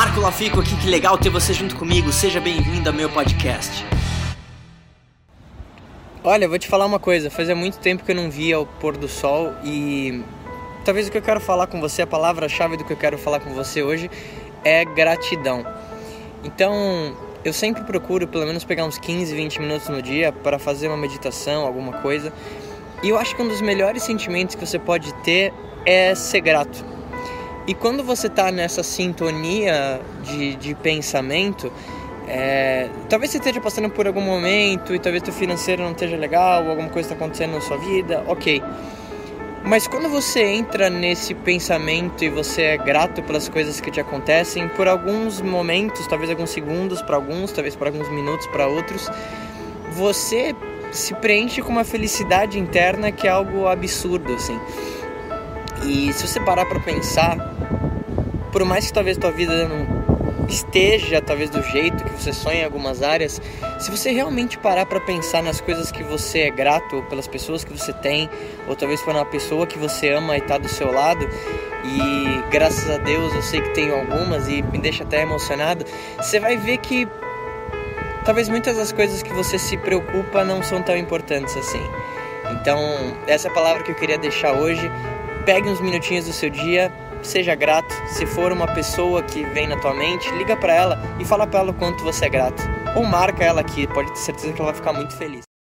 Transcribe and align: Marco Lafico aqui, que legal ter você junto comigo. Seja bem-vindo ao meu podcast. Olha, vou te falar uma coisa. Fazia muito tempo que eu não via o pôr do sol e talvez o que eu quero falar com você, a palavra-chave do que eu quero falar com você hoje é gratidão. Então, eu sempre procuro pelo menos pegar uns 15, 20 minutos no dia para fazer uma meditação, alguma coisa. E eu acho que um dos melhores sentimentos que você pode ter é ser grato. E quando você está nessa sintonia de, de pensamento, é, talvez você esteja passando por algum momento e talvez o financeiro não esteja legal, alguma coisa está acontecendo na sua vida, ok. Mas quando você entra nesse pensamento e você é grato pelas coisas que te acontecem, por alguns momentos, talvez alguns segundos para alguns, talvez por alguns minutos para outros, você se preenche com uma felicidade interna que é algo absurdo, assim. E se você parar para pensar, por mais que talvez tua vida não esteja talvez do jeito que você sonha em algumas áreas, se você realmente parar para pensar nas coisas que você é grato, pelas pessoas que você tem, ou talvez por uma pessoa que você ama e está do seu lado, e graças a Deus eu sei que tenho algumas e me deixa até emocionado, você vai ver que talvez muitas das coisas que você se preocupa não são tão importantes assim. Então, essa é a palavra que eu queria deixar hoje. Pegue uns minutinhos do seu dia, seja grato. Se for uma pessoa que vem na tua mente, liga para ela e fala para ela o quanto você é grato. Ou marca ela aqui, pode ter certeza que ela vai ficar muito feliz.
Marco 0.00 0.18
Lafico 0.18 0.60
aqui, 0.60 0.74
que 0.78 0.88
legal 0.88 1.18
ter 1.18 1.28
você 1.28 1.52
junto 1.52 1.76
comigo. 1.76 2.10
Seja 2.10 2.40
bem-vindo 2.40 2.88
ao 2.88 2.94
meu 2.94 3.10
podcast. 3.10 3.84
Olha, 6.24 6.48
vou 6.48 6.58
te 6.58 6.66
falar 6.66 6.86
uma 6.86 6.98
coisa. 6.98 7.28
Fazia 7.28 7.54
muito 7.54 7.78
tempo 7.78 8.02
que 8.02 8.10
eu 8.10 8.16
não 8.16 8.30
via 8.30 8.58
o 8.58 8.64
pôr 8.64 8.96
do 8.96 9.06
sol 9.06 9.52
e 9.62 10.24
talvez 10.86 11.06
o 11.06 11.10
que 11.10 11.18
eu 11.18 11.22
quero 11.22 11.38
falar 11.38 11.66
com 11.66 11.78
você, 11.82 12.00
a 12.00 12.06
palavra-chave 12.06 12.78
do 12.78 12.84
que 12.86 12.94
eu 12.94 12.96
quero 12.96 13.18
falar 13.18 13.40
com 13.40 13.52
você 13.52 13.82
hoje 13.82 14.10
é 14.64 14.86
gratidão. 14.86 15.66
Então, 16.42 17.14
eu 17.44 17.52
sempre 17.52 17.84
procuro 17.84 18.26
pelo 18.26 18.46
menos 18.46 18.64
pegar 18.64 18.86
uns 18.86 18.96
15, 18.96 19.34
20 19.34 19.60
minutos 19.60 19.90
no 19.90 20.00
dia 20.00 20.32
para 20.32 20.58
fazer 20.58 20.88
uma 20.88 20.96
meditação, 20.96 21.66
alguma 21.66 22.00
coisa. 22.00 22.32
E 23.02 23.10
eu 23.10 23.18
acho 23.18 23.36
que 23.36 23.42
um 23.42 23.48
dos 23.48 23.60
melhores 23.60 24.02
sentimentos 24.02 24.54
que 24.54 24.64
você 24.66 24.78
pode 24.78 25.12
ter 25.16 25.52
é 25.84 26.14
ser 26.14 26.40
grato. 26.40 26.89
E 27.66 27.74
quando 27.74 28.02
você 28.02 28.26
está 28.26 28.50
nessa 28.50 28.82
sintonia 28.82 30.00
de, 30.22 30.56
de 30.56 30.74
pensamento, 30.74 31.72
é, 32.26 32.88
talvez 33.08 33.30
você 33.30 33.38
esteja 33.38 33.60
passando 33.60 33.90
por 33.90 34.06
algum 34.06 34.20
momento 34.20 34.94
e 34.94 34.98
talvez 34.98 35.22
o 35.26 35.32
financeiro 35.32 35.82
não 35.82 35.92
esteja 35.92 36.16
legal, 36.16 36.68
alguma 36.68 36.88
coisa 36.88 37.12
está 37.12 37.14
acontecendo 37.14 37.52
na 37.52 37.60
sua 37.60 37.76
vida, 37.76 38.24
ok. 38.26 38.62
Mas 39.62 39.86
quando 39.86 40.08
você 40.08 40.42
entra 40.42 40.88
nesse 40.88 41.34
pensamento 41.34 42.24
e 42.24 42.30
você 42.30 42.62
é 42.62 42.76
grato 42.78 43.22
pelas 43.22 43.48
coisas 43.48 43.78
que 43.78 43.90
te 43.90 44.00
acontecem, 44.00 44.68
por 44.68 44.88
alguns 44.88 45.40
momentos, 45.40 46.06
talvez 46.06 46.30
alguns 46.30 46.50
segundos 46.50 47.02
para 47.02 47.16
alguns, 47.16 47.52
talvez 47.52 47.76
por 47.76 47.86
alguns 47.86 48.08
minutos 48.08 48.46
para 48.46 48.66
outros, 48.66 49.10
você 49.92 50.54
se 50.92 51.14
preenche 51.14 51.60
com 51.60 51.70
uma 51.70 51.84
felicidade 51.84 52.58
interna 52.58 53.12
que 53.12 53.26
é 53.26 53.30
algo 53.30 53.66
absurdo, 53.66 54.34
assim. 54.34 54.58
E 55.84 56.12
se 56.12 56.26
você 56.26 56.40
parar 56.40 56.66
para 56.66 56.80
pensar, 56.80 57.36
por 58.52 58.64
mais 58.64 58.86
que 58.86 58.92
talvez 58.92 59.16
tua 59.16 59.30
vida 59.30 59.68
não 59.68 60.00
esteja 60.50 61.22
talvez 61.22 61.48
do 61.48 61.62
jeito 61.62 62.04
que 62.04 62.10
você 62.10 62.32
sonha 62.32 62.62
em 62.62 62.64
algumas 62.64 63.02
áreas, 63.02 63.40
se 63.78 63.90
você 63.90 64.10
realmente 64.10 64.58
parar 64.58 64.84
para 64.84 65.00
pensar 65.00 65.42
nas 65.42 65.60
coisas 65.60 65.90
que 65.92 66.02
você 66.02 66.40
é 66.40 66.50
grato, 66.50 67.02
pelas 67.08 67.26
pessoas 67.26 67.64
que 67.64 67.72
você 67.72 67.92
tem, 67.92 68.28
ou 68.68 68.74
talvez 68.74 69.00
por 69.00 69.14
uma 69.14 69.24
pessoa 69.24 69.66
que 69.66 69.78
você 69.78 70.10
ama 70.10 70.36
e 70.36 70.40
está 70.40 70.58
do 70.58 70.68
seu 70.68 70.92
lado, 70.92 71.26
e 71.84 72.50
graças 72.50 72.90
a 72.90 72.98
Deus 72.98 73.34
eu 73.34 73.42
sei 73.42 73.60
que 73.60 73.70
tenho 73.70 73.94
algumas 73.94 74.48
e 74.48 74.62
me 74.62 74.78
deixa 74.78 75.04
até 75.04 75.22
emocionado, 75.22 75.84
você 76.16 76.40
vai 76.40 76.56
ver 76.56 76.78
que 76.78 77.08
talvez 78.24 78.48
muitas 78.48 78.76
das 78.76 78.92
coisas 78.92 79.22
que 79.22 79.32
você 79.32 79.58
se 79.58 79.76
preocupa 79.76 80.44
não 80.44 80.62
são 80.62 80.82
tão 80.82 80.96
importantes 80.96 81.56
assim. 81.56 81.82
Então, 82.52 82.78
essa 83.26 83.48
é 83.48 83.50
a 83.50 83.54
palavra 83.54 83.82
que 83.82 83.92
eu 83.92 83.94
queria 83.94 84.18
deixar 84.18 84.52
hoje. 84.52 84.90
Pegue 85.44 85.68
uns 85.68 85.80
minutinhos 85.80 86.26
do 86.26 86.32
seu 86.32 86.50
dia, 86.50 86.92
seja 87.22 87.54
grato. 87.54 87.92
Se 88.08 88.26
for 88.26 88.52
uma 88.52 88.66
pessoa 88.66 89.22
que 89.22 89.42
vem 89.44 89.66
na 89.66 89.76
tua 89.76 89.94
mente, 89.94 90.30
liga 90.32 90.56
para 90.56 90.74
ela 90.74 91.02
e 91.18 91.24
fala 91.24 91.46
para 91.46 91.60
ela 91.60 91.70
o 91.70 91.74
quanto 91.74 92.04
você 92.04 92.26
é 92.26 92.28
grato. 92.28 92.62
Ou 92.94 93.04
marca 93.04 93.42
ela 93.42 93.60
aqui, 93.60 93.86
pode 93.86 94.10
ter 94.10 94.18
certeza 94.18 94.52
que 94.52 94.60
ela 94.60 94.70
vai 94.70 94.80
ficar 94.80 94.92
muito 94.92 95.16
feliz. 95.16 95.49